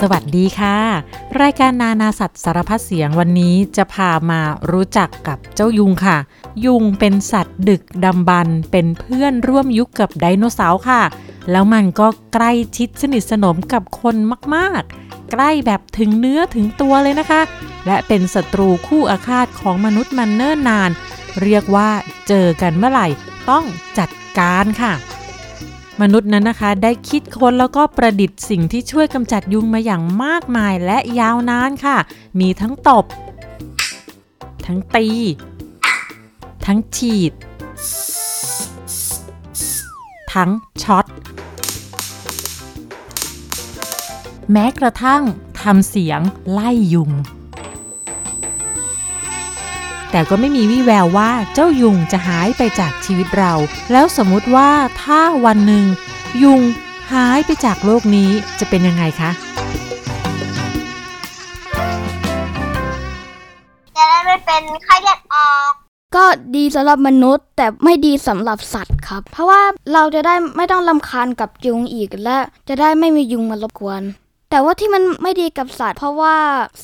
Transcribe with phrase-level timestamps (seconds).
[0.00, 0.78] สวัสดีค่ะ
[1.42, 4.40] รายการนานาสัตว์สารพัดเสียงวันนี้จะพามา
[4.70, 6.16] รู้จักกับเจ้ายุงค่ะ
[6.64, 11.02] ยุงเป็นสัตว์ดึกดำบรรเป็นเพื่อนร่วมยุคกับไดโนเสาร์ค่ะ
[11.50, 14.16] แล้วมันก็ใกล้ชิดสนิทสนมกับคน
[14.54, 17.42] มากๆ ใกล้แบบถึงเนื้อถึงตัวเลยนะคะ
[17.86, 20.90] และเป็นศัตรูคู่อาฆาตของมนุษย์มันเนิ่นนาน
[21.42, 21.90] เรียกว่า
[22.28, 23.06] เจอกันเมื่อไหร่
[23.50, 23.64] ต้อง
[23.98, 24.92] จัดการค่ะ
[26.02, 31.96] มนุษย์นั้นนะคะได้คิดค้นแล้วก็ประดิษฐ์สิ่งที่ช่วยกำจัดยุงมาอย่างมากมายและยาวนานค่ะ
[32.40, 33.04] มีทั้งตบ
[34.66, 35.06] ทั้งตี
[36.66, 37.32] ทั้งฉีด
[40.34, 40.50] ทั้ง
[40.82, 41.06] ช็อต
[44.52, 45.22] แม้กระทั่ง
[45.60, 47.10] ทำเสียงไล่ยุง
[50.10, 53.52] แต่ก็ไม่มีวี่แววว่าเจ้ายุงจะหายไปจากชีวิตเรา
[53.92, 54.70] แล้วสมมุติว่า
[55.02, 55.84] ถ้าวันหนึ่ง
[56.42, 56.60] ยุง
[57.12, 58.30] หายไปจากโลกนี้
[58.60, 59.30] จะเป็นยังไงคะ
[63.96, 65.72] จะได้ไม่เป็นไข้เลือดออก
[66.16, 66.24] ก็
[66.56, 72.36] ดีสำหรับมนุษย์ แต่ไม่ดีสำหรับสัตว์ครับ เพราะว่าเราจะได้ไม่ต้องลำคาญกับยุงอีกและ
[72.68, 74.02] จะได้ไม่มียุงมารบกวน
[74.50, 76.36] แต่ว่าที่มันไม่ดีกับสัตว์ เพราะว่า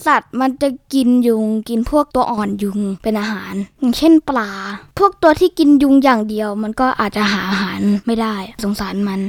[0.07, 4.51] สัตว์มันจะกินยุง กินพวกตัวอ่อนยุงเป็นอาหาร อย่างเช่นปลา
[4.99, 9.21] พวกตัวที่กินยุงอย่างเดียว มันก็อาจจะหาอาหารไม่ได้ สงสารมัน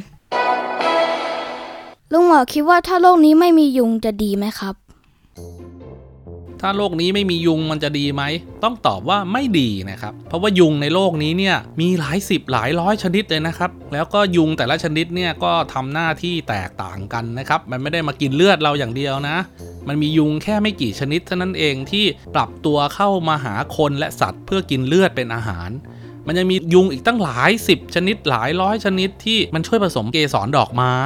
[2.12, 4.76] ลุงหมอคิดว่าถ้าโลกนี้ไม่มียุงจะดีไหมครับ
[6.62, 8.24] ถ้าโลกนี้ไม่มียุงมันจะดีไหม
[8.64, 19.38] ต้องตอบว่าไม่ดีนะครับ เพราะว่ายุงในโลกนี้เนี่ยมีหลายสิบหลายร้อยชนิดเลยนะครับ แล้วก็ยุงแต่ละชนิดเนี่ยก็ทำหน้าที่แตกต่างกันนะครับ มันไม่ได้มากินเลือดเราอย่างเดียวนะ
[19.88, 25.70] มันมียุงแค่ไม่กี่ชนิดเท่านั้นเองที่ปรับตัวเข้ามาหาคนและสัตว์เพื่อกินเลือดเป็นอาหาร
[26.28, 30.98] มันยังมียุงอีกตั้งหลายสิบชนิดหลายร้อยชนิดที่มันช่วยผสมเกสรดอกไม้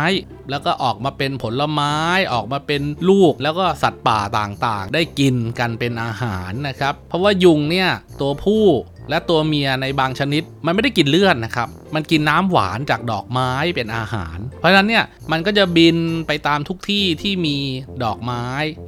[0.49, 1.95] แล้วก็ออกมาเป็นผลไม้
[2.33, 7.89] ออกมาเป็นลูก แล้วก็สัตว์ป่าต่างๆ ได้กินกันเป็นอาหารนะครับ เพราะว่ายุงเนี่ย
[8.21, 8.63] ตัวผู้
[9.09, 15.97] และตัวเมียในบางชนิดมันไม่ได้กินเลือดนะครับ มันกินน้ำหวานจากดอกไม้เป็นอาหาร เพราะฉะนั้นเนี่ยมันก็จะบิน
[16.27, 17.57] ไปตามทุกที่ที่มี
[18.03, 18.45] ดอกไม้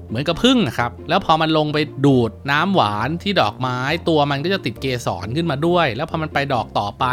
[0.10, 3.78] เหมือนกับพึ่งนะครับ แล้วพอมันลงไปดูดน้ำหวานที่ดอกไม้
[4.10, 7.06] ตัวมันก็จะติดเกสรขึ้นมาด้วย แล้วพอมันไปดอกต่อไป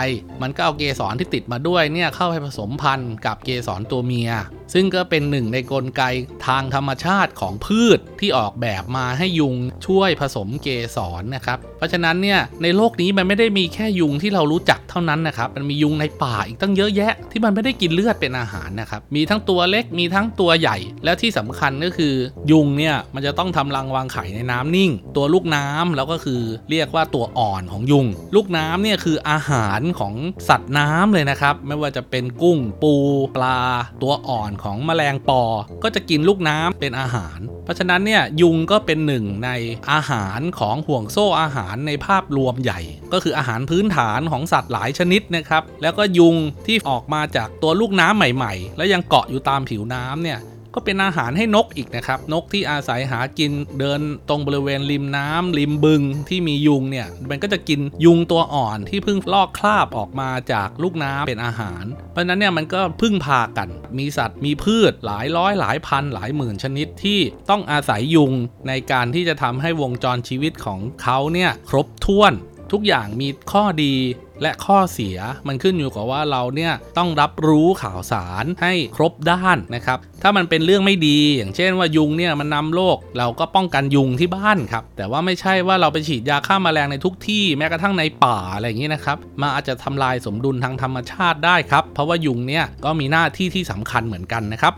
[0.43, 4.31] มันก็เอาเกสรที่ติดมาด้วยเนี่ยเข้าไปผสมพันธุ์กับเกสรตัวเมีย
[4.75, 6.03] ซึ่งก็เป็นหนึ่งในกลไก
[6.47, 9.55] ทางธรรมชาติของพืชที่ออกแบบมาให้ยุง
[9.87, 22.15] ช่วยผสมเกสรนะครับ เพราะฉะนั้นเนี่ยในโลกนี้มันไม่ได้มีแค่ยุงที่เรารู้จักเท่านั้นนะครับ มันมียุงในป่าอีกตั้งเยอะแยะ ที่มันไม่ได้กินเลือดเป็นอาหารนะครับ มีทั้งตัวเล็กมีทั้งตัวใหญ่ แล้วที่สำคัญก็คือ
[22.51, 26.41] ยุงเนี่ยมันจะต้องทำรังวางไข่ในน้ำนิ่ง ตัวลูกน้ำแล้วก็คือ
[26.71, 30.15] เรียกว่าตัวอ่อนของยุง ลูกน้ำเนี่ยคืออาหารของ
[30.49, 32.95] สัตว์น้ำเลยนะครับ ไม่ว่าจะเป็นกุ้งปู
[33.37, 33.59] ปลา
[34.03, 35.43] ตัวอ่อนของแมลงปอ
[35.83, 39.51] ก็จะกินลูกน้ำเป็นอาหาร เพราะฉะนั้นเนี่ยยุงก็เป็นหนึ่งใน
[39.93, 42.81] อาหารของห่วงโซ่อาหารในภาพรวมใหญ่
[43.13, 46.37] ก็คืออาหารพื้นฐานของสัตว์หลายชนิดนะครับ แล้วก็ยุง
[46.67, 50.39] ที่ออกมาจากตัวลูกน้ำใหม่ ๆ แล้วยังเกาะอยู่ตามผิวน้ำเนี่ย
[50.75, 63.69] ก็เป็นอาหารให้นกอีกนะครับ นกที่อาศัยหากินเดินตรงบริเวณริมน้ำริมบึงที่มียุงเนี่ยมันก็จะกินยุงตัวอ่อนที่เพิ่งลอกคราบออกมาจากลูกน้ำเป็นอาหาร เพราะนั้นเนี่ยมันก็พึ่งพากัน
[63.99, 68.33] มีสัตว์มีพืชหลายร้อยหลายพันหลายหมื่นชนิดที่ต้องอาศัยยุง
[68.69, 72.35] ในการที่จะทำให้วงจรชีวิตของเขาเนี่ยครบถ้วน
[72.73, 73.95] ทุกอย่างมีข้อดี
[74.43, 75.19] และข้อเสีย
[75.49, 94.75] มันขึ้นอยู่กับว่าเราเนี่ยต้องรับรู้ข่าวสารให้ครบด้านนะครับ ถ้ามันเป็นเรื่องไม่ดี อย่างเช่นว่ายุงเนี่ยมันนำโรคเราก็ป้องกันยุงที่บ้านครับ แต่ว่าไม่ใช่ว่าเราไปฉีดยาฆ่ามาแมลงในทุกที่แม้กระทั่งในป่าอะไรอย่างนี้นะครับมาอาจจะทำลายสมดุลทางธรรมชาติได้ครับ เพราะว่ายุงเนี่ยก็มีหน้าที่ที่สำคัญเหมือนกันนะครับ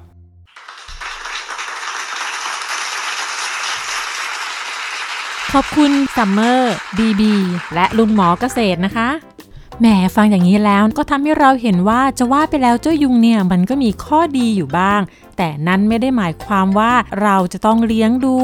[5.56, 7.34] ขอบคุณซัมเมอร์บีบี
[7.74, 9.08] และลุงหมอเกษตรนะคะ
[9.80, 9.86] แหม
[10.16, 15.00] ฟังอย่างนี้แล้วก็ทำให้เราเห็นว่าจะว่าไปแล้วเจ้ายุงเนี่ยมันก็มีข้อดีอยู่บ้าง
[15.36, 18.36] แต่นั้นไม่ได้หมายความว่าเราจะต้องเลี้ยงดู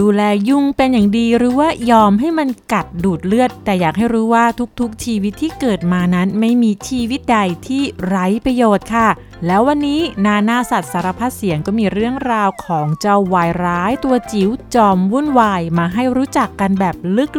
[0.00, 4.44] ดูแลยุงเป็นอย่างดีหรือว่ายอมให้มันกัดดูดเลือด แต่อยากให้รู้ว่า
[4.80, 9.08] ทุกๆชีวิตที่เกิดมานั้นไม่มีชีวิตใดที่ไร้ประโยชน์ค่ะ
[9.46, 16.94] แล้ววันนี้นานาสัตว์สารพัดเสียงก็มีเรื่องราวของเจ้าวายร้ายตัวจิ๋วจอมวุ่นวายมาให้รู้จักกันแบบ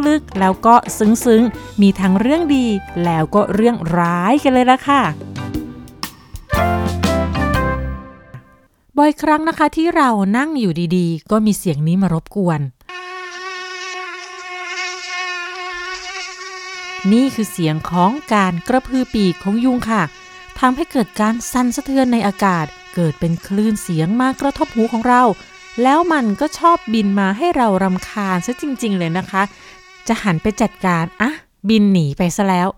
[0.06, 2.66] ลึกๆ แล้วก็ซึ้งๆ มีทั้งเรื่องดี
[3.04, 5.02] แล้วก็เรื่องร้ายกันเลยละค่ะ
[8.98, 12.60] บ่อยครั้งนะคะที่เรานั่งอยู่ดีๆ ก็มีเสียงนี้มารบกวน
[17.12, 20.02] นี่คือเสียงของการกระพือปีกของยุงค่ะ
[20.66, 25.22] ทำให้เกิดการสั่นสะเทือนในอากาศ เกิดเป็นคลื่นเสียงมากระทบหูของเรา
[25.82, 29.42] แล้วมันก็ชอบบินมาให้เรารำคาญซะจริง ๆ เลยนะคะ
[30.08, 31.30] จะหันไปจัดการอะ
[31.68, 32.68] บินหนีไปซะแล้ว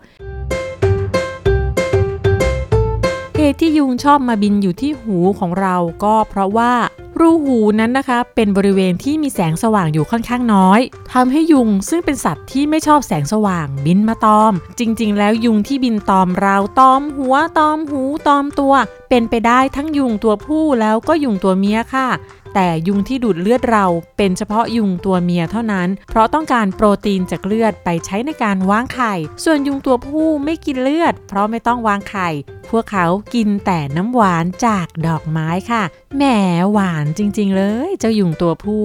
[3.36, 6.72] เหตุที่ยุงชอบมาบินอยู่ที่หูของเราก็เพราะว่า
[7.20, 10.80] รูหูนั้นนะคะ เป็นบริเวณที่มีแสงสว่างอยู่ค่อนข้างน้อย
[11.12, 18.74] ทำให้ยุงซึ่งเป็นสัตว์ที่ไม่ชอบแสงสว่างบินมาตอม จริง ๆ แล้วยุงที่บินตอมเราตอมหัวตอมหูตอมตัว
[19.08, 22.08] เป็นไปได้ทั้งยุงตัวผู้แล้วก็ยุงตัวเมียค่ะ
[22.54, 23.86] แต่ยุงที่ดูดเลือดเรา
[24.16, 29.14] เป็นเฉพาะยุงตัวเมียเท่านั้น เพราะต้องการโปรตีนจากเลือดไปใช้ในการวางไข่
[29.44, 32.28] ส่วนยุงตัวผู้ไม่กินเลือด เพราะไม่ต้องวางไข่
[32.70, 35.82] พวกเขากินแต่น้ำหวานจากดอกไม้ค่ะ
[36.16, 36.22] แหม
[36.72, 38.84] หวานจริงๆเลย เจ้ายุงตัวผู้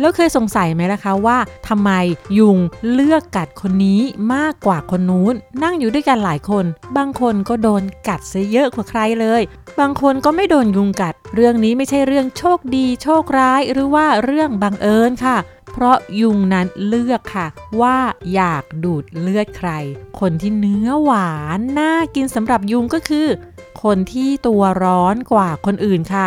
[0.00, 1.38] แล้วเคยสงสัยไหมล่ะคะว่า
[1.68, 1.90] ทำไม
[2.38, 2.58] ยุง
[2.92, 4.00] เลือกกัดคนนี้
[4.34, 6.64] มากกว่าคนนู้น นั่งอยู่ด้วยกันหลายคน
[6.96, 9.42] บางคนก็โดนกัดซะเยอะกว่าใครเลย
[9.80, 15.36] บางคนก็ไม่โดนยุงกัด เรื่องนี้ไม่ใช่เรื่องโชคดี โชคร้ายหรือว่าเรื่องบังเอิญค่ะ
[15.72, 17.46] เพราะยุงนั้นเลือกค่ะ
[17.80, 17.98] ว่า
[18.34, 19.70] อยากดูดเลือดใคร
[20.20, 23.26] คนที่เนื้อหวานน่ากินสำหรับยุงก็คือ
[23.82, 26.26] คนที่ตัวร้อนกว่าคนอื่นค่ะ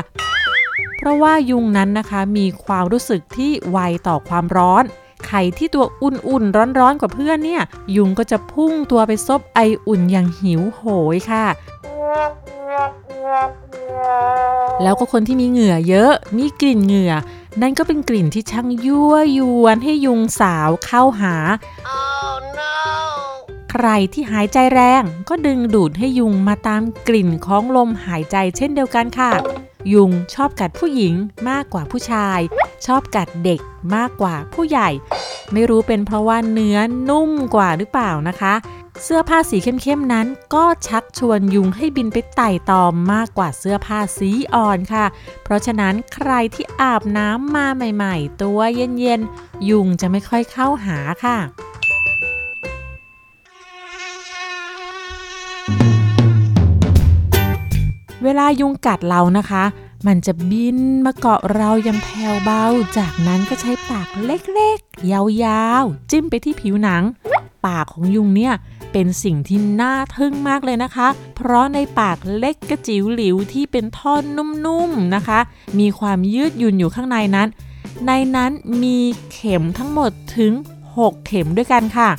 [1.06, 3.78] ราะว่ายุงนั้นนะคะมีความรู้สึกที่ไว
[4.08, 4.84] ต่อความร้อน
[5.28, 7.62] ไข่ที่ตัวอุ่นๆ ร้อนๆ กว่าเพื่อนเนี่ย
[7.96, 10.82] ยุงก็จะพุ่งตัวไปซบไออุ่นอย่างหิวโห
[11.16, 11.46] ยค่ะ
[14.84, 17.14] แล้วก็คนที่มีเหงื่อเยอะ มีกลิ่นเหงื่อ
[17.62, 21.36] นั่นก็เป็นกลิ่นที่ช่างยั่วยวนให้ยุงสาวเข้าหา
[21.98, 22.74] Oh no
[23.72, 29.32] ใครที่หายใจแรงก็ดึงดูดให้ยุงมาตามกลิ่นของลมหายใจเช่นเดียวกันค่ะ
[29.94, 31.14] ยุงชอบกัดผู้หญิง
[31.50, 32.40] มากกว่าผู้ชาย
[32.86, 33.60] ชอบกัดเด็ก
[33.96, 34.90] มากกว่าผู้ใหญ่
[35.52, 36.78] ไม่รู้เป็นเพราะว่าเนื้อ
[37.10, 38.54] นุ่มกว่าหรือเปล่านะคะ
[39.04, 45.06] เสื้อผ้าสีเข้มๆนั้น ก็ชักชวนยุงให้บินไปไต่ตอมมากกว่าเสื้อผ้าสีอ่อนค่ะ
[45.44, 51.38] เพราะฉะนั้นใครที่อาบน้ำมาใหม่ๆ ตัวเย็นๆ ยุงจะไม่ค่อยเข้าหาค่ะ
[58.24, 59.64] เวลายุงกัดเรานะคะ
[60.08, 62.64] มันจะบินมาเกาะเรายังแผ่วเบา
[62.98, 67.04] จากนั้นก็ใช้ปากเล็กๆ ยาวๆ จิ้มไปที่ผิวหนัง
[67.66, 68.54] ปากของยุงเนี่ย
[68.92, 74.24] เป็นสิ่งที่น่าทึ่งมากเลยนะคะ เพราะในปากเล็กกระจิ๋วหลิวที่เป็นท่อน
[74.66, 75.40] นุ่มๆนะคะ
[75.80, 77.48] มีความยืดหยุ่นอยู่ข้างในนั้น
[78.06, 78.52] ในนั้น
[78.84, 78.98] มี
[79.32, 80.52] เข็มทั้งหมดถึง
[80.96, 82.10] 6 เข็มด้วยกันค่ะ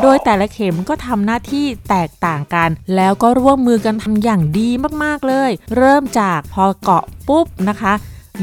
[0.00, 4.68] โดยแต่ละเข็มก็ทำหน้าที่แตกต่างกัน แล้วก็ร่วมมือกันทำอย่างดี
[5.02, 7.92] มากๆเลย เริ่มจากพอเกาะปุ๊บนะคะ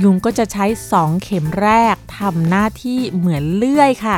[0.03, 0.65] ยุงก็จะใช้
[0.95, 4.15] 2 เข็มแรกทำหน้าที่เหมือนเลื่อยค่ะ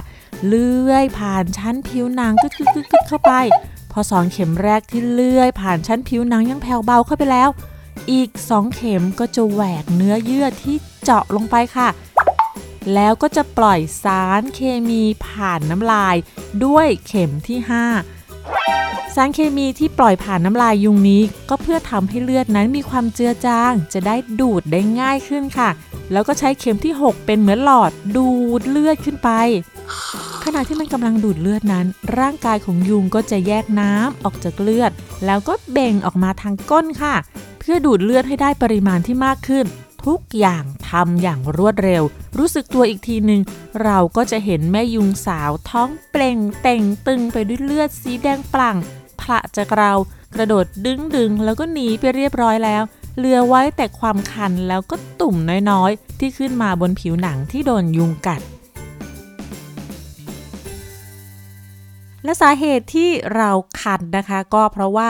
[0.47, 3.31] เลื่อยผ่านชั้นผิวหนังกึกกึกกึกเข้าไป
[3.91, 7.49] พอสองเข็มแรกที่เลื่อย ผ่านชั้นผิวหนังยังแผ่วเบาเข้าไปแล้ว
[8.11, 11.87] อีก 2 เข็มก็จะแหวกเนื้อเยื่อที่เจาะลงไปค่ะ
[12.93, 16.15] แล้วก็จะปล่อยสารเคมีผ่านน้ำลาย
[16.65, 17.57] ด้วยเข็มที่
[18.37, 25.69] 5 สารเคมีที่ปล่อยผ่านน้ำลายยุงนี้ ก็เพื่อทำให้เลือดนั้นมีความเจือจาง จะได้ดูดได้ง่ายขึ้นค่ะ
[26.11, 28.29] แล้วก็ใช้เข็มที่ 6 เป็นเหมือนหลอดดู
[28.59, 29.29] ดเลือดขึ้นไป
[30.43, 31.85] ขณะที่มันกำลังดูดเลือดนั้น
[32.19, 34.91] ร่างกายของยุงก็จะแยกน้ำออกจากเลือด
[35.25, 37.15] แล้วก็เบ่งออกมาทางก้นค่ะ
[37.59, 39.65] เพื่อดูดเลือดให้ได้ปริมาณที่มากขึ้น
[40.05, 42.03] ทุกอย่างทำอย่างรวดเร็ว
[42.37, 43.41] รู้สึกตัวอีกทีหนึ่ง
[43.83, 48.77] เราก็จะเห็นแม่ยุงสาวท้องเปล่งเต่งตึงไปด้วยเลือดสีแดงปลั่ง
[49.21, 49.91] พระจากเรา
[50.35, 52.83] กระโดดดึงดึงแล้วก็หนีไปเรียบร้อยแล้ว
[53.17, 55.35] เหลือไว้แต่ความคันแล้วก็ตุ่ม
[55.71, 58.41] น้อยๆ ที่ขึ้นมาบนผิวหนังที่โดนยุงกัด
[62.23, 65.09] และสาเหตุที่เราคันนะคะ ก็เพราะว่า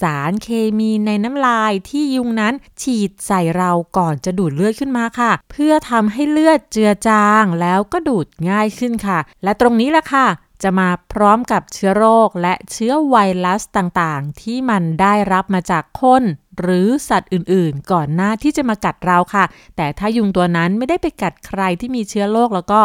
[0.00, 0.48] สารเค
[0.78, 10.26] มีในน้ำลายที่ยุงนั้นฉีดใส่เราก่อนจะดูดเลือดขึ้นมาค่ะ เพื่อทำให้เลือดเจือจางแล้วก็ดูดง่ายขึ้นค่ะ และตรงนี้แหละค่ะ
[10.62, 16.22] จะมาพร้อมกับเชื้อโรคและเชื้อไวรัสต่างๆ ที่มันได้รับมาจากคน
[16.58, 19.44] หรือสัตว์อื่นๆ ก่อนหน้าที่จะมากัดเราค่ะ
[19.76, 22.80] แต่ถ้ายุงตัวนั้นไม่ได้ไปกัดใครที่มีเชื้อโรคแล้วก็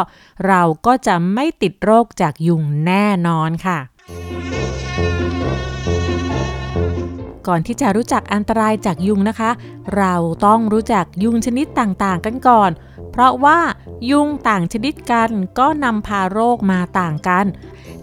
[0.48, 3.80] เราก็จะไม่ติดโรคจากยุงแน่นอนค่ะ
[7.48, 9.52] ก่อนที่จะรู้จักอันตรายจากยุงนะคะ
[9.98, 10.16] เรา
[10.46, 12.72] ต้องรู้จักยุงชนิดต่างๆกันก่อน
[13.12, 13.60] เพราะว่า
[14.12, 17.46] ยุงต่างชนิดกันก็นำพาโรคมาต่างกัน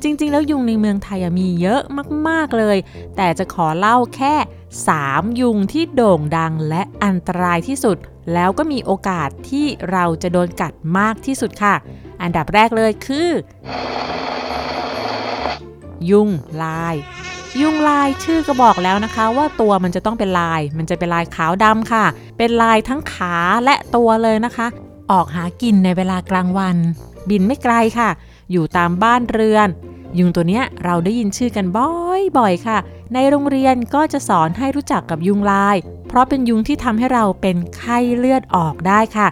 [0.02, 1.82] จริงๆ แล้วยุงในเมืองไทยมีเยอะ
[2.28, 2.76] มากๆเลย
[3.16, 4.34] แต่จะขอเล่าแค่
[4.78, 7.96] 3 ยุงที่โด่งดังและอันตรายที่สุด
[8.34, 11.74] แล้วก็มีโอกาสที่เราจะโดนกัดมากที่สุดค่ะ
[12.22, 13.28] อันดับแรกเลยคือ
[16.10, 16.28] ยุง
[16.62, 16.94] ลาย
[17.60, 22.04] ยุงลายชื่อก็บอกแล้วนะคะ ว่าตัวมันจะต้องเป็นลาย มันจะเป็นลายขาวดำค่ะ
[22.38, 24.66] เป็นลายทั้งขาและตัวเลยนะคะ
[25.10, 26.76] ออกหากินในเวลากลางวัน
[27.28, 28.10] บินไม่ไกลค่ะ
[28.52, 29.68] อยู่ตามบ้านเรือน
[30.18, 32.78] ยุงตัวเนี้ยเราได้ยินชื่อกันบ่อยๆค่ะ
[33.14, 35.76] ในโรงเรียนก็จะสอนให้รู้จักกับยุงลาย
[36.08, 39.28] เพราะเป็นยุงที่ทำให้เราเป็นไข้เลือดออกได้ค่ะ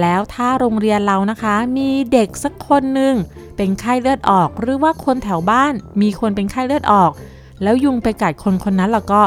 [0.00, 3.14] แล้วถ้าโรงเรียนเรานะคะ มีเด็กสักคนหนึ่ง
[3.56, 7.10] เป็นไข้เลือดออก หรือว่าคนแถวบ้าน มีคนเป็นไข้เลือดออก
[7.62, 9.22] แล้วยุงไปกัดคนคนนั้นแล้วก็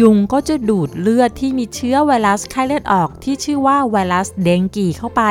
[0.00, 5.22] ยุงก็จะดูดเลือดที่มีเชื้อไวรัสไข้เลือดออกที่ชื่อว่าไวรัสเดงกีเข้าไป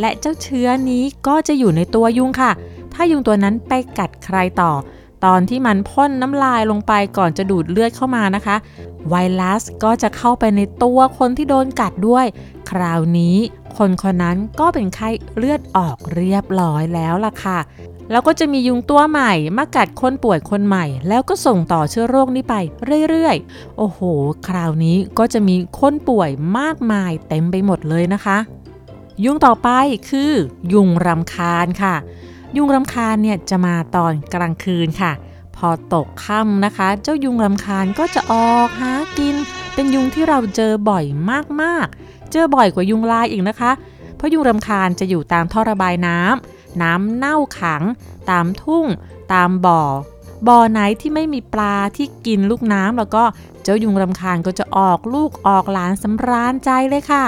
[0.00, 2.52] และเจ้าเชื้อนี้ก็จะอยู่ในตัวยุงค่ะ
[2.94, 4.72] ถ้ายุงตัวนั้นไปกัดใครต่อ
[5.24, 8.56] ตอนที่มันพ่นน้ำลายลงไปก่อนจะดูดเลือดเข้ามานะคะ
[9.08, 12.26] ไวรัสก็จะเข้าไปในตัวคนที่โดนกัดด้วย
[12.70, 13.36] คราวนี้
[13.78, 17.58] คนคนนั้นก็เป็นไข้เลือดออกเรียบร้อยแล้วล่ะค่ะ
[18.10, 22.54] แล้วก็จะมียุงตัวใหม่มากัดคนป่วยคนใหม่ แล้วก็ส่งต่อเชื้อโรคนี้ไป
[23.08, 24.00] เรื่อยๆ โอ้โห
[24.48, 28.38] คราวนี้ก็จะมีคนป่วยมากมายเต็มไปหมดเลยนะคะ
[29.24, 29.68] ยุงต่อไป
[30.08, 30.32] คือ
[30.72, 31.94] ยุงรำคาญค่ะ
[32.56, 35.12] ยุงรำคาญเนี่ยจะมาตอนกลางคืนค่ะ
[35.56, 39.34] พอตกค่ำนะคะ เจ้ายุงรำคาญก็จะออกหากิน
[39.74, 41.04] เป็นยุงที่เราเจอบ่อย
[41.62, 43.72] มากๆ เจอบ่อยกว่ายุงลายอีกนะคะ
[44.16, 47.82] เพราะยุงรำคาญจะอยู่ตามท่อระบายน้ำน้ำเน่าขัง
[48.30, 48.86] ตามทุ่ง
[49.32, 49.82] ตามบ่อ
[50.48, 53.24] บ่อไหนที่ไม่มีปลาที่กินลูกน้ำแล้วก็
[53.62, 57.24] เจ้ายุงรำคาญก็จะออกลูกออกหลานสำราญใจเลยค่ะ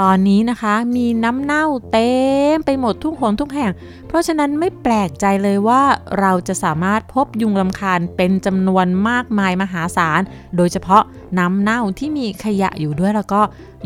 [0.00, 2.12] ตอนนี้นะคะมีน้ำเน่าเต็
[2.54, 3.72] มไปหมดทุกหนทุกแห่ง
[4.08, 5.82] เพราะฉะนั้นไม่แปลกใจเลยว่า
[6.20, 10.20] เราจะสามารถพบยุงรำคาญเป็นจำนวนมากมายมหาศาล
[10.56, 11.02] โดยเฉพาะ
[11.38, 13.40] น้ำเน่าที่มีขยะอยู่ด้วยแล้วก็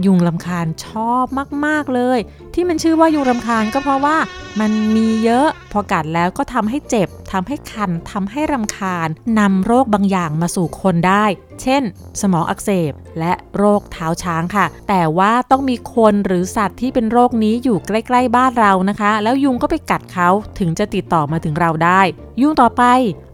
[0.06, 1.24] ยุงรำคาญชอบ
[1.66, 2.18] มากๆเลย
[2.54, 4.16] ที่มันชื่อว่ายุงรำคาญก็เพราะว่า
[4.60, 9.08] มันมีเยอะพอกัดแล้วก็ทำให้เจ็บ ทำให้คันทำให้รำคาญ
[9.38, 11.24] นำโรคบางอย่างมาสู่คนได้
[11.62, 11.82] เช่น
[12.20, 22.00] สมองอักเสบและโรคเท้าช้างค่ะ แต่ว่าต้องมีคนหรือสัตว์ที่เป็นโรคนี้อยู่ใกล้ๆบ้านเรานะคะ แล้วยุงก็ไปกัดเขาถึงจะติดต่อมาถึงเราได้
[22.40, 22.82] ยุงต่อไป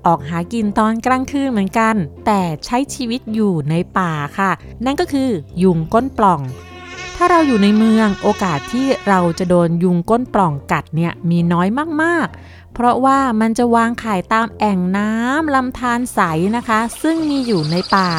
[0.07, 1.95] ออกหากินตอนกลางคืนเหมือนกัน
[2.27, 4.51] แต่ใช้ชีวิตอยู่ในป่าค่ะ
[4.85, 5.31] นั่นก็คือ
[5.63, 6.43] ยุงก้นปล่อง
[7.19, 11.69] ถ้าเราอยู่ในเมืองโอกาสที่เราจะโดนยุงก้นปล่องกัดเนี่ยมีน้อย
[12.03, 16.21] มากๆ เพราะว่ามันจะวางไข่ตามแอ่งน้ำลำธารใส
[16.57, 18.11] นะคะ ซึ่งมีอยู่ในป่า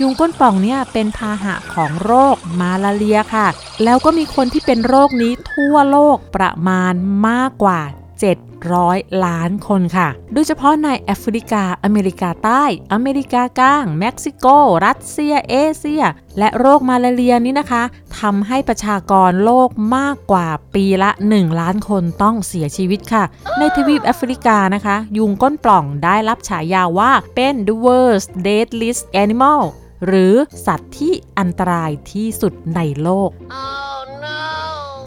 [0.00, 3.48] ยุงก้นป่องเนี่ยเป็นพาหะของโรคมาลาเรียค่ะ
[3.84, 6.94] แล้วก็มีคนที่เป็นโรคนี้ทั่วโลกประมาณ
[7.28, 7.80] มากกว่า
[8.22, 14.46] 7 700 ล้านคนค่ะ โดยเฉพาะในแอฟริกา อเมริกาใต้ อเมริกากลาง เม็กซิโก
[14.84, 16.04] รัสเซีย เอเชีย
[16.38, 17.82] และโรคมาลาเรียนี้นะคะ
[18.20, 23.24] ทำให้ประชากรโลกมากกว่าปีละ 1 ล้านคนต้องเสียชีวิตค่ะ
[23.58, 29.60] ในทวีปแอฟริกานะคะ ยุงก้นปล่องได้รับฉายาว่าเป็น the worst deadliest animal
[30.06, 30.34] หรือ
[30.66, 33.30] สัตว์ที่อันตรายที่สุดในโลก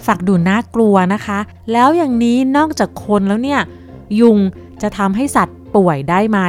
[0.06, 1.40] ฝักดูน่ากลัวนะคะ
[1.72, 3.62] แล้วอย่างนี้นอกจากคนแล้วเนี่ย
[4.20, 4.38] ยุง
[4.82, 6.40] จะทำให้สัตว์ป่วยได้ไหม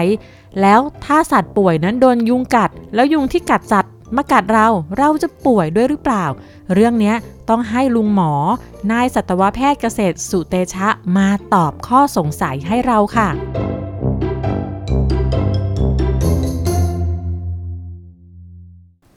[0.61, 6.25] แล้วถ้าสัตว์ป่วยนั้นโดนยุงกัด แล้วยุงที่กัดสัตว์มากัดเราเราจะป่วยด้วยหรือเปล่า
[6.75, 7.15] เรื่องนี้
[7.49, 8.33] ต้องให้ลุงหมอ
[8.91, 13.29] นายสัตวแพทย์เกษตรสุเตชะมาตอบข้อสงสัยให้เราค่ะ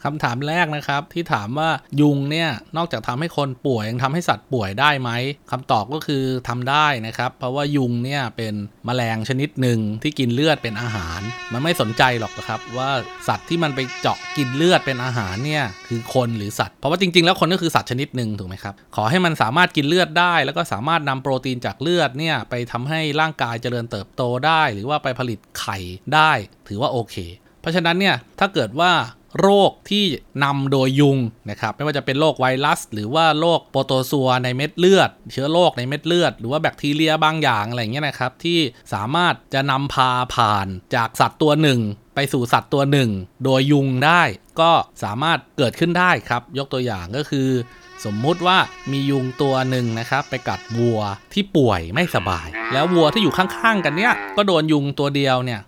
[0.04, 5.10] คำถามแรกนะครับที่ถามว่ายุงเนี่ยนอกจากทำให้คนป่วยยังทำให้สัตว์ป่วยได้ไหม
[5.50, 8.54] คำตอบก็คือทำได้นะครับ เพราะว่ายุงเนี่ยเป็น
[8.86, 11.20] แมลงชนิดหนึ่งที่กินเลือดเป็นอาหาร
[11.52, 12.90] มันไม่สนใจหรอกครับ ว่า
[13.28, 25.78] สัตว์ที่มันไปเจาะกินเลือดเป็นอาหารเนี่ยคือคนหรือสัตว์เพราะว่าจริงๆ แล้วคนก็คือสัตว์ชนิดหนึ่งถูกไหมครับขอให้มันสามารถกินเลือดได้ แล้วก็สามารถนำโปรตีนจากเลือดเนี่ยไปทำให้ร่างกายเจริญเติบโตได้ หรือว่าไปผลิตไข่
[26.14, 26.32] ได้
[26.68, 27.16] ถือว่าโอเค
[27.60, 28.92] เพราะฉะนั้นเนี่ยถ้าเกิดว่า
[29.40, 30.04] โรคที่
[30.44, 31.18] นำโดยยุง
[31.50, 38.58] นะครับไม่ว่าจะเป็นโรคไวรัส หรือว่าโรคโปรโตซัวในเม็ดเลือด เชื้อโรคในเม็ดเลือด หรือว่าแบคทีเรียบางอย่างอะไรเงี้ยนะครับที่
[38.92, 41.80] สามารถจะนำพาผ่านจากสัตว์ตัวหนึ่ง
[42.14, 43.10] ไปสู่สัตว์ตัวหนึ่ง
[43.44, 44.22] โดยยุงได้
[44.60, 44.72] ก็
[45.04, 47.48] สามารถเกิดขึ้นได้ครับ ยกตัวอย่างก็คือ
[48.04, 48.58] สมมุติว่า
[48.90, 51.00] มียุงตัวหนึ่งนะครับ ไปกัดวัว
[51.32, 55.60] ที่ป่วยไม่สบาย แล้ววัวที่อยู่ข้างๆ กันเนี่ยก็โดนยุงตัวเดียวเนี่ย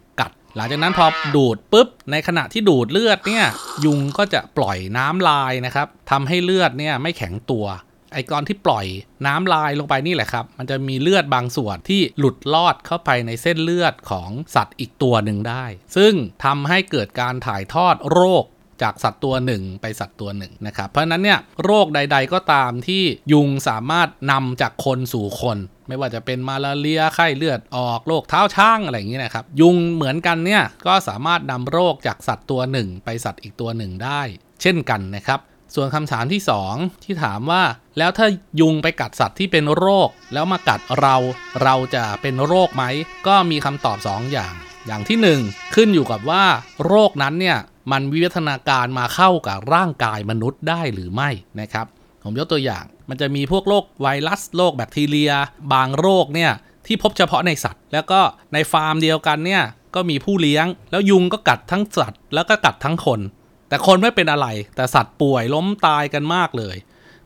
[0.57, 1.07] หลังจากนั้นพอ
[1.37, 3.45] ดูดปุ๊บในขณะที่ดูดเลือดเนี่ย
[3.85, 7.67] ยุงก็จะปล่อยน้ำลายนะครับทำให้เลือดเนี่ยไม่แข็งตัว
[8.13, 8.87] ไอ้กอนที่ปล่อย
[9.27, 15.65] น้ำลายลงไปนี่แหละครับ มันจะมีเลือดบางส่วนที่หลุดลอดเข้าไปในเส้นเลือดของสัตว์อีกตัวหนึ่งได้
[15.97, 18.45] ซึ่งทำให้เกิดการถ่ายทอดโรค
[18.83, 25.59] จากสัตว์ตัวหนึ่งไปสัตว์ตัวหนึ่งนะครับ เพราะฉะนั้นเนี่ยโรคใด ๆ ก็ตามที่ยุงสามารถนำจากคนสู่คน
[25.93, 34.21] ไม่ว่าจะเป็นมาลาเรียไข้เลือดออกโรคเท้าช่างอะไรอย่างนี้นะครับ ยุงเหมือนกันเนี่ยก็สามารถนำโรคจากสัตว์ตัวหนึ่ง ไปสัตว์อีกตัวหนึ่งได้
[34.63, 35.41] เช่นกันนะครับ
[35.75, 37.63] ส่วนคำถามที่ 2 ที่ถามว่า
[37.99, 38.27] แล้วถ้า
[38.61, 41.17] ยุงไปกัดสัตว์ที่เป็นโรค แล้วมากัดเรา
[41.63, 42.85] เราจะเป็นโรคไหม
[43.27, 44.55] ก็มีคำตอบ 2 อย่าง
[44.87, 46.45] อย่างที่ 1 ขึ้นอยู่กับว่า
[46.87, 47.59] โรคนั้นเนี่ย
[47.93, 51.31] มันวิวัฒนาการมาเข้ากับร่างกายมนุษย์ได้หรือไม่
[51.61, 51.87] นะครับ
[52.25, 52.85] ผมยกตัวอย่าง
[53.15, 55.33] มันจะมีพวกโรคไวรัสโรคแบคทีเรีย
[55.73, 56.53] บางโรคเนี่ย
[56.87, 58.21] ที่พบเฉพาะในสัตว์ แล้วก็
[58.53, 59.63] ในฟาร์มเดียวกันเนี่ย
[59.95, 63.21] ก็มีผู้เลี้ยง แล้วยุงก็กัดทั้งสัตว์ แล้วก็กัดทั้งคน
[63.69, 66.77] แต่คนไม่เป็นอะไร แต่สัตว์ป่วยล้มตายกันมากเลย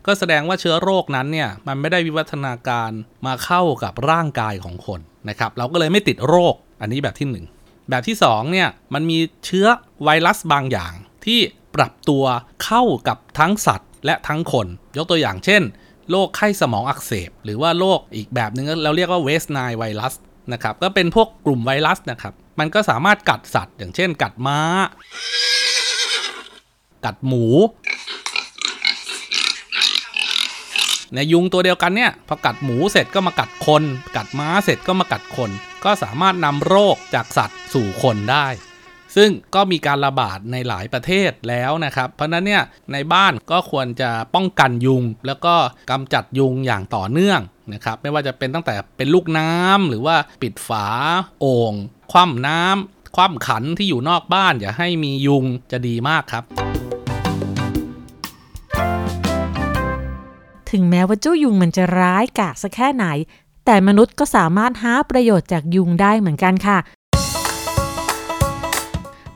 [0.06, 2.90] ก็แสดงว่าเชื้อโรคนั้นเนี่ยมันไม่ได้วิวัฒนาการ
[3.26, 7.28] มาเข้ากับร่างกายของคนนะครับ เราก็เลยไม่ติดโรคอันนี้แบบที่
[7.58, 9.66] 1 แบบที่2เนี่ยมันมีเชื้อ
[10.02, 10.92] ไวรัสบางอย่าง
[11.26, 11.40] ที่
[11.76, 12.24] ปรับตัว
[12.64, 15.62] เข้ากับทั้งสัตว์ และทั้งคน ยกตัวอย่างเช่น
[16.10, 20.14] โรคไข้สมองอักเสบ หรือว่าโรคอีกแบบหนึ่งเราเรียกว่าเวสไนไวรัส
[20.52, 24.58] นะครับ ก็เป็นพวกกลุ่มไวรัสนะครับ มันก็สามารถกัดสัตว์ อย่างเช่น กัดม้า
[27.04, 27.46] กัดหมู
[31.14, 33.82] ในยุงตัวเดียวกันเนี่ย พอกัดหมูเสร็จก็มากัดคน
[34.16, 35.50] กัดม้าเสร็จก็มากัดคน
[35.84, 38.46] ก็สามารถนำโรคจากสัตว์สู่คนได้
[39.16, 45.54] ซึ่งก็มีการระบาดในหลายประเทศแล้วนะครับ เพราะนั้นเนี่ยในบ้านก็ควรจะป้องกันยุง แล้วก็
[45.90, 47.40] กำจัดยุงอย่างต่อเนื่อง
[47.74, 50.86] นะครับไม่ว่าจะเป็นตั้งแต่เป็นลูกน้ำหรือว่าปิดฝา
[51.40, 51.72] โอ่ง
[52.12, 56.44] คว่ำน้ำคว่ำขันที่อยู่นอกบ้าน อย่าให้มียุงจะดีมากครับ
[60.70, 63.06] ถึงแม้ว่าเจ้ายุงมันจะร้ายกาจสักแค่ไหน
[63.66, 66.78] แต่มนุษย์ก็สามารถหาประโยชน์จากยุงได้เหมือนกันค่ะ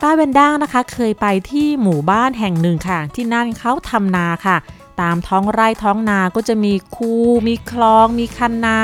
[0.02, 4.56] ป้าเวนด้านะคะเคยไปที่หมู่บ้านแห่งหนึ่งค่ะ ที่นั่นเขาทำนาค่ะ
[5.00, 7.12] ตามท้องไร่ท้องนาก็จะมีคู
[7.46, 8.78] มีคลอง มีคันนา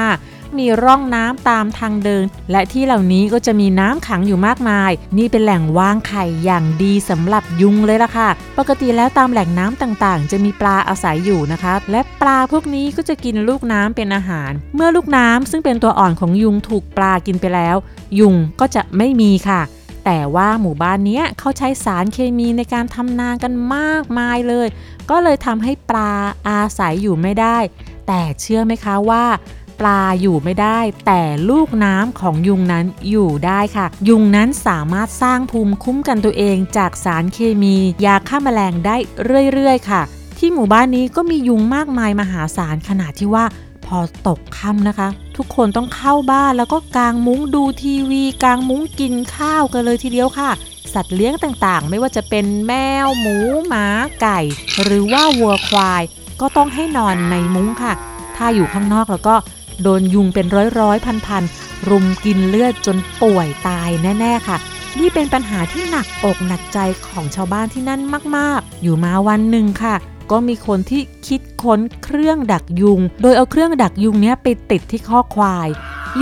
[0.59, 17.77] มีร่องน้ำตามทางเดิน และที่เหล่านี้ก็จะมีน้ำขังอยู่มากมาย นี่เป็นแหล่งวางไข่อย่างดีสำหรับยุงเลยล่ะค่ะ ปกติแล้วตามแหล่งน้ำต่างๆ จะมีปลาอาศัยอยู่นะคะ และปลาพวกนี้ก็จะกินลูกน้ำเป็นอาหาร เมื่อลูกน้ำซึ่งเป็นตัวอ่อนของยุงถูกปลากินไปแล้ว
[18.19, 19.63] ยุงก็จะไม่มีค่ะ
[20.07, 24.69] แต่ว่าหมู่บ้านนี้เขาใช้สารเคมีในการทำนากันมากมายเลย
[25.11, 26.13] ก็เลยทำให้ปลา
[26.49, 27.59] อาศัยอยู่ไม่ได้
[28.07, 29.25] แต่เชื่อไหมคะว่า
[29.81, 38.97] ปลาอยู่ไม่ได้ แต่ลูกน้ำของยุงนั้นอยู่ได้ค่ะ ยุงนั้นสามารถสร้างภูมิคุ้มกันตัวเองจากสารเคมี ยาฆ่าแมลงได้
[39.53, 40.03] เรื่อยๆ ค่ะ
[40.39, 43.45] ที่หมู่บ้านนี้ก็มียุงมากมายมหาศาลขนาดที่ว่า
[43.87, 50.51] พอตกค่ำนะคะ ทุกคนต้องเข้าบ้านแล้วก็กางมุ้งดูทีวีกางมุ้งกินข้าวกันเลยทีเดียวค่ะ
[50.95, 52.73] สัตว์เลี้ยงต่างๆ ไม่ว่าจะเป็นแม
[53.05, 53.87] ว หมู หมา
[54.21, 54.41] ไก่
[54.83, 56.03] หรือว่าวัวควาย
[56.41, 57.93] ก็ต้องให้นอนในมุ้งค่ะ
[58.37, 59.35] ถ้าอยู่ข้างนอกแล้วก็
[59.83, 61.43] โดนยุงเป็นร้อยร้อยพันพัน
[61.89, 64.57] รุมกินเลือดจนป่วยตายแน่ ๆ ค่ะ
[64.99, 68.01] นี่เป็นปัญหาที่หนักอกหนักใจของชาวบ้านที่นั่น
[68.37, 69.95] มาก ๆ อยู่มาวันหนึ่งค่ะ
[70.31, 75.69] ก็มีคนที่คิดค้นเครื่องดักยุง โดยเอาเครื่องดักยุงเนี้ยไปติดที่ข้อควาย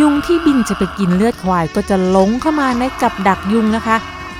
[0.00, 3.96] ยุงที่บินจะไปกินเลือดควาย ก็จะหลงเข้ามาในกับดักยุงนะคะ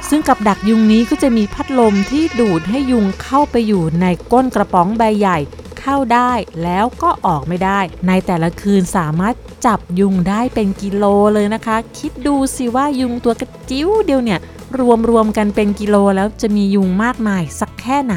[0.08, 5.38] ซึ่งกับดักยุงนี้ก็จะมีพัดลมที่ดูดให้ยุงเข้าไปอยู่ในก้นกระป๋องใบใหญ่
[5.80, 9.34] เข้าได้แล้วก็ออกไม่ได้ ในแต่ละคืนสามารถ
[9.66, 14.40] จับยุงได้เป็นกิโลเลยนะคะ คิดดูสิว่ายุงตัวกระจิ้วเดียวเนี่ย
[14.78, 18.16] รวมรวมกันเป็นกิโลแล้วจะมียุงมากมายสัก แค่ไหน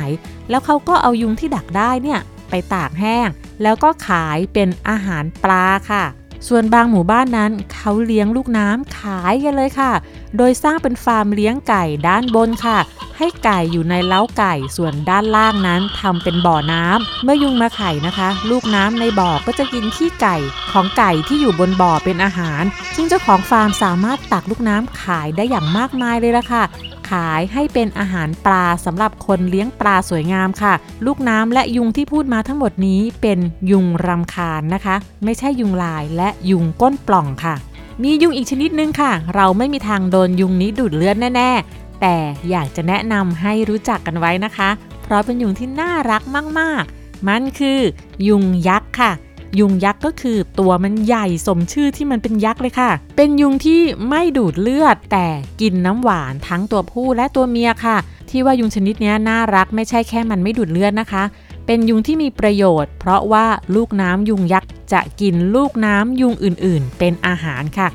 [0.49, 3.27] แล้วเขาก็เอายุงที่ดักได้เนี่ยไปตากแห้ง
[3.63, 6.03] แล้วก็ขายเป็นอาหารปลาค่ะ
[6.47, 9.91] ส่วนบางหมู่บ้านนั้นเขาเลี้ยงลูกน้ำขายกันเลยค่ะ
[10.37, 12.79] โดยสร้างเป็นฟาร์มเลี้ยงไก่ด้านบนค่ะ
[13.17, 20.37] ให้ไก่อยู่ในเล้าไก่ส่วนด้านล่างนั้นทำเป็นบ่อน้ำเมื่อยุงมาไข่นะคะ ลูกน้ำในบ่อก็จะกินขี้ไก่
[20.71, 22.63] ของไก่ที่อยู่บนบ่อเป็นอาหาร
[22.95, 26.63] ซึ่งเจ้าของฟาร์มสามารถตักลูกน้ำขายได้อย่างมากมายเลยละค่ะ
[27.09, 30.73] ขายให้เป็นอาหารปลาสำหรับคนเลี้ยงปลาสวยงามค่ะ
[31.05, 33.39] ลูกน้ำและยุงที่พูดมาทั้งหมดนี้เป็น
[33.71, 37.55] ยุงรำคาญนะคะ ไม่ใช่ยุงลายและยุงก้นปล่องค่ะ
[38.03, 42.15] มียุงอีกชนิดนึงค่ะ เราไม่มีทางโดนยุงนี้ดูดเลือดแน่ๆ แต่
[42.49, 44.69] อยากจะแนะนำให้รู้จักกันไว้นะคะ
[45.03, 46.21] เพราะเป็นยุงที่น่ารัก
[46.59, 47.79] มากๆ มันคือ
[48.27, 49.11] ยุงยักษ์ค่ะ
[49.59, 55.27] ยุงยักษ์ก็คือตัวมันใหญ่สมชื่อที่มันเป็นยักษ์เลยค่ะ เป็นยุงที่ไม่ดูดเลือด แต่
[55.61, 57.97] กินน้ำหวานทั้งตัวผู้และตัวเมียค่ะ
[58.29, 61.23] ที่ว่ายุงชนิดนี้น่ารักไม่ใช่แค่มันไม่ดูดเลือดนะคะ
[61.65, 67.87] เป็นยุงที่มีประโยชน์เพราะว่าลูกน้ำยุงยักษ์ จะกินลูกน้ำยุงอื่นๆ เป็นอาหารค่ะ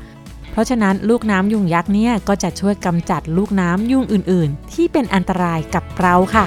[0.51, 6.45] เพราะฉะนั้นลูกน้ำยุงยักษ์เนี่ยก็จะช่วยกำจัดลูกน้ำยุงอื่นๆ ที่เป็นอันตรายกับเราค่ะ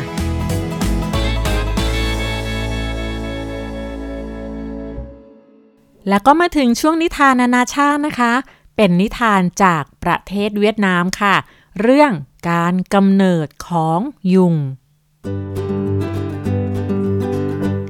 [6.08, 8.32] แแล้วก็มาถึงช่วงนิทานนานาชาตินะคะ
[8.76, 11.34] เป็นนิทานจากประเทศเวียดนามค่ะ
[11.80, 12.12] เรื่อง
[12.50, 14.00] การกำเนิดของ
[14.34, 14.54] ยุง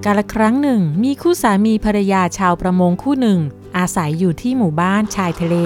[0.06, 3.38] กาลครั้งหนึ่ง มีคู่สามีภรรยาชาวประมงคู่หนึ่ง
[3.76, 5.56] อาศัยอยู่ที่หมู่บ้านชายทะเล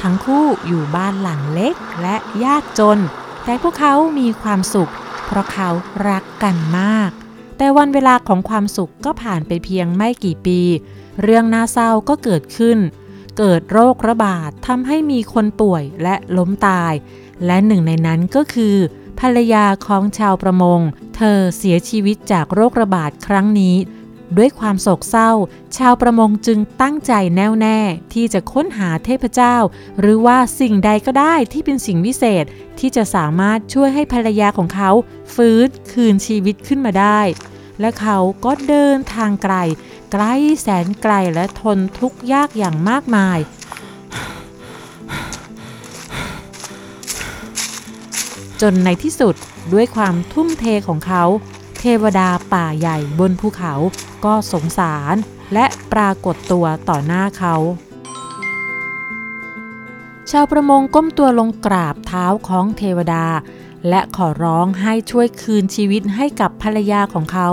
[0.00, 2.98] ทั้งคู่อยู่บ้านหลังเล็กและยากจน
[3.44, 4.92] แต่พวกเขามีความสุข
[5.26, 5.70] เพราะเขา
[6.08, 7.10] รักกันมาก
[7.58, 10.60] แต่วันเวลาของความสุขก็ผ่านไปเพียงไม่กี่ปี
[11.22, 12.78] เรื่องน่าเศร้าก็เกิดขึ้น
[13.38, 16.92] เกิดโรคระบาดทำให้มีคนป่วยและล้มตาย
[17.46, 18.76] และหนึ่งในนั้นก็คือ
[19.20, 20.80] ภรรยาของชาวประมง
[21.16, 23.76] เธอเสียชีวิตจากโรคระบาดครั้งนี้
[24.36, 25.30] ด้วยความโศกเศร้า
[25.76, 27.78] ชาวประมงจึงตั้งใจแน่วแน่
[28.12, 29.56] ที่จะค้นหาเทพเจ้า
[30.00, 32.44] หรือว่าสิ่งใดก็ได้ที่เป็นสิ่งวิเศษ
[32.78, 34.90] ที่จะสามารถช่วยให้ภรรยาของเขา
[35.34, 37.20] ฟื้นคืนชีวิตขึ้นมาได้
[37.80, 39.54] และเขาก็เดินทางไกล
[40.12, 40.24] ไกล
[40.60, 43.38] แสนไกลและทนทุกข์ยากอย่างมากมาย
[48.60, 49.34] จนในที่สุด
[49.72, 51.24] ด้วยความทุ่มเทของเขา
[51.80, 53.72] เทวดาป่าใหญ่บนภูเขา
[54.24, 55.14] ก็สงสาร
[55.54, 57.54] และปรากฏตัวต่อหน้าเขา
[60.30, 63.26] ชาวประมงก้มตัวลงกราบเท้าของเทวดา
[63.88, 67.48] และขอร้องให้ช่วยคืนชีวิตให้กับภรรยาของเขา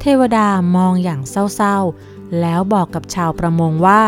[0.00, 4.02] เทวดามองอย่างเศร้าๆ แล้วบอกกับชาวประมงว่า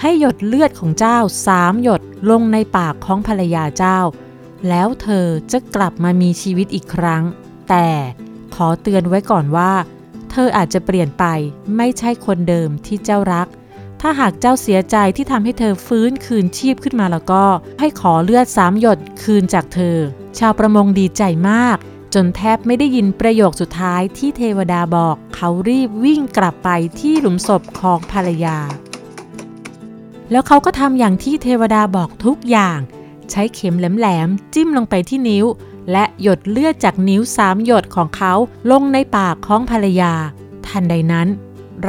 [0.00, 3.98] ให้หยดเลือดของเจ้าสามหยดลงในปากของภรรยาเจ้า
[4.68, 7.22] แล้วเธอจะกลับมามีชีวิตอีกครั้ง
[7.68, 7.88] แต่
[8.54, 9.72] ขอเตือนไว้ก่อนว่า
[10.30, 11.24] เธออาจจะเปลี่ยนไป
[11.76, 13.48] ไม่ใช่คนเดิมที่เจ้ารัก
[14.00, 17.44] ถ้าหากเจ้าเสียใจที่ทำให้เธอฟื้นคืนชีพขึ้นมาแล้วก็
[17.80, 19.96] ให้ขอเลือดสามหยดคืนจากเธอ
[20.38, 21.76] ชาวประมงดีใจมาก
[22.14, 26.68] จนแทบไม่ได้ยินประโยคสุดท้ายที่เทวดาบอก เขารีบวิ่งกลับไป
[27.00, 28.58] ที่หลุมศพของภรรยา
[30.30, 32.78] แล้วเขาก็ทำอย่างที่เทวดาบอกทุกอย่าง
[33.30, 35.46] ใช้เข็มแหลมๆจิ้มลงไปที่นิ้ว
[35.92, 38.32] และหยดเลือดจากนิ้วสามหยดของเขา
[38.70, 40.12] ลงในปากของภรรยา
[40.66, 41.28] ทันใดนั้น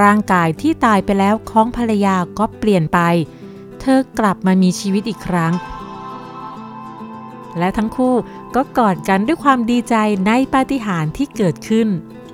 [0.01, 2.99] ร่างกายที่ตายไปแล้วของภรรยาก็เปลี่ยนไป
[3.81, 5.53] เธอกลับมามีชีวิตอีกครั้ง
[7.57, 8.15] และทั้งคู่
[8.55, 9.95] ก็กอดกันด้วยความดีใจ
[10.27, 11.87] ในปาฏิหาริย์ที่เกิดขึ้น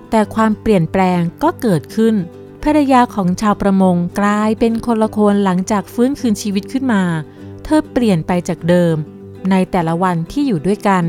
[0.09, 2.15] แต่ความเปลี่ยนแปลงก็เกิดขึ้น
[2.63, 7.03] ภรรยาของชาวประมงกลายเป็นคนละคนหลังจากฟื้นคืนชีวิตขึ้นมา
[7.65, 8.95] เธอเปลี่ยนไปจากเดิม
[9.51, 11.03] ในแต่ละวันที่อยู่ด้วยกัน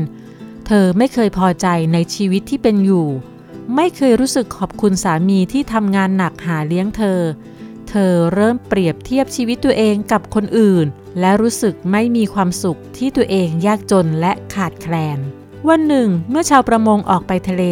[0.67, 3.07] เธอไม่เคยพอใจในชีวิตที่เป็นอยู่
[3.75, 7.19] ไม่เคยรู้สึกขอบคุณสามีที่ทำงานหนักหาเลี้ยงเธอ
[7.89, 10.85] เธอเริ่มเปรียบเทียบชีวิตตัวเองกับคนอื่น
[11.19, 15.19] และรู้สึกไม่มีความสุขที่ตัวเองยากจนและขาดแคลน
[15.69, 17.63] วันหนึ่ง เมื่อชาวประมงออกไปทะเล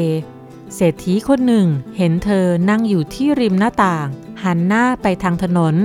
[0.76, 1.68] เศรษฐีคนหนึ่ง
[1.98, 4.08] เห็นเธอนั่งอยู่ที่ริมหน้าต่าง
[4.44, 5.76] หันหน้าไปทางถนน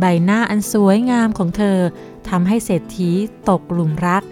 [0.00, 1.78] ใบหน้าอันสวยงามของเธอ
[2.30, 3.10] ทำให้เศรษฐี
[3.48, 4.22] ตกหลุมรัก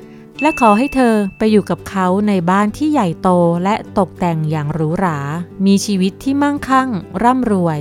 [0.42, 3.28] และขอให้เธอไปอยู่กับเขาในบ้านที่ใหญ่โต
[3.64, 5.18] และตกแต่งอย่างหรูหรา
[5.66, 6.88] มีชีวิตที่มั่งคั่ง
[7.22, 7.78] ร่ำรวย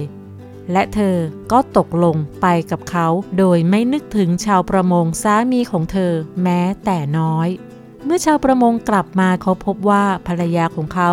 [0.71, 1.15] และเธอ
[1.51, 7.49] ก็ตกลงไปกับเขาโดยไม่นึกถึงชาวประมงสามีของเธอแม้แต่น้อย
[8.03, 11.11] เมื่อชาวประมงกลับมาเขาพบว่าภรรยาของเขา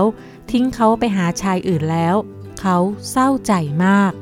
[0.50, 2.14] ทิ้งเขาไปหาชายอื่นแล้ว
[2.60, 2.76] เขา
[3.10, 3.52] เศร้าใจ
[3.84, 4.12] มาก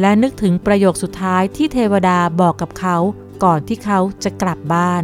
[0.00, 2.96] และนึกถึงประโยคสุดท้ายที่เทวดาบอกกับเขา
[3.44, 5.02] ก่อนที่เขาจะกลับบ้าน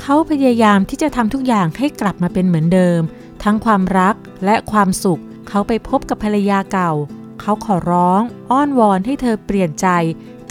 [0.00, 3.00] เขาพยายามที่จะทำทุกอย่างให้กลับมาเป็นเหมือนเดิม
[3.42, 4.14] ทั้งความรัก
[4.44, 6.92] และความสุข เขาไปพบกับภรรยาเก่า
[7.40, 9.88] เขาขอร้อง อ้อนวอนให้เธอเปลี่ยนใจ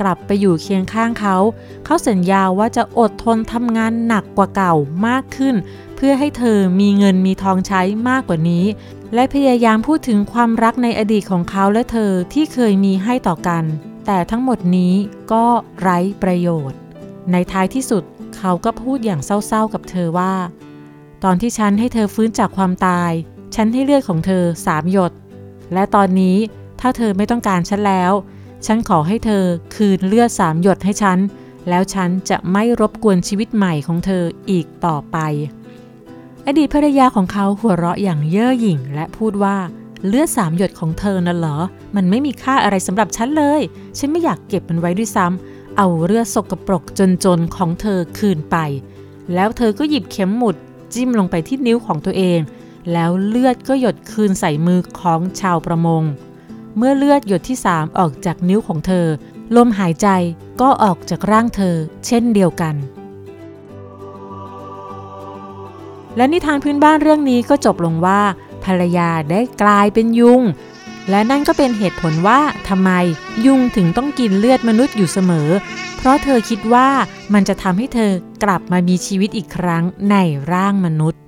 [0.02, 1.38] กลับไปอยู่เคียงข้างเขา
[1.86, 4.74] เขาสัญญาว่าจะอดทนทำงานหนักกว่าเก่า
[5.08, 5.56] มากขึ้น
[5.96, 8.65] เพื่อให้เธอมีเงินมีทองใช้มากกว่านี้
[9.13, 13.63] และพยายามพูดถึงความรักในอดีตของเขาและเธอที่เคยมีให้ต่อกัน
[14.06, 14.94] แต่ทั้งหมดนี้
[15.32, 15.46] ก็
[15.82, 16.81] ไร้ประโยชน์
[17.31, 18.03] ในท้ายที่สุด
[18.38, 20.34] เขาก็พูดอย่างเศร้าๆกับเธอว่า
[21.23, 23.12] ตอนที่ฉันให้เธอฟื้นจากความตาย
[23.55, 25.12] ฉันให้เลือดของเธอสามหยด
[25.73, 26.38] และตอนนี้
[26.79, 28.12] ถ้าเธอไม่ต้องการฉันแล้ว
[28.65, 29.43] ฉันขอให้เธอ
[29.75, 31.19] คืนเลือดสามหยดให้ฉัน
[31.69, 35.17] แล้วฉันจะไม่รบกวนชีวิตใหม่ของเธออีกต่อไป
[36.47, 39.57] อดีตภรรยาของเขาหัวเราะอย่างเย่อหยิ่งและพูดว่า
[40.07, 41.57] เลือดสามหยดของเธอน่ะเหรอ
[41.95, 43.62] มันไม่มีค่าอะไรสำหรับฉันเลย
[43.97, 46.84] ฉันไม่อยากเก็บมันไว้ด้วยซ้ำ เอาเลือดสกปรก
[47.23, 48.57] จนๆของเธอคืนไป
[49.34, 50.55] แล้วเธอก็หยิบเข็มหมุด
[50.93, 52.39] จิ้มลงไปที่นิ้วของตัวเอง
[52.91, 56.03] แล้วเลือดก็หยดคืนใส่มือของชาวประมง
[56.77, 59.07] เมื่อเลือดหยดที่สามออกจากนิ้วของเธอ
[59.55, 60.07] ลมหายใจ
[60.62, 62.75] ก็ออกจากร่างเธอ เช่นเดียวกัน
[66.17, 68.21] และนิทานพื้นบ้านเรื่องนี้ก็จบลงว่า
[68.63, 70.41] ภรรยาได้กลายเป็นยุง
[71.09, 72.91] และนั่นก็เป็นเหตุผลว่าทำไม
[73.45, 75.49] ยุงถึงต้องกินเลือดมนุษย์อยู่เสมอ
[75.97, 76.89] เพราะเธอคิดว่า
[77.33, 78.11] มันจะทำให้เธอ
[78.43, 80.15] กลับมามีชีวิตอีกครั้งใน
[80.51, 81.21] ร่างมนุษย์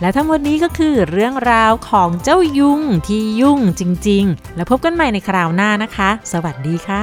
[0.00, 7.02] และทั้งหมดนี้ก็คือเรื่องราวของเจ้ายุงที่ยุ่งจริง ๆ แล้วพบกันใหม่ในคราวหน้านะคะ สวัสดีค่ะ